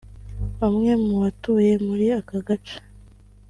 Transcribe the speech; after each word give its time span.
Bamwe 0.59 0.91
mu 1.03 1.13
batuye 1.21 1.71
muri 1.85 2.05
aka 2.19 2.37
gace 2.47 2.77